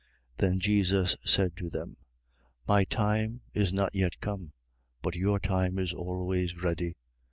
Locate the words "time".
2.85-3.41, 5.39-5.77